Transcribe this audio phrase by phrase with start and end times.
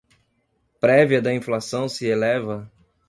[0.79, 2.71] Prévia da inflação se eleva